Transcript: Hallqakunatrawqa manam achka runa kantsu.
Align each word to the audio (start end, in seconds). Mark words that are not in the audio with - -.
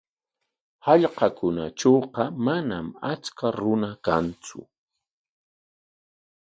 Hallqakunatrawqa 0.85 2.23
manam 2.45 2.87
achka 3.13 3.47
runa 3.59 3.91
kantsu. 4.05 4.59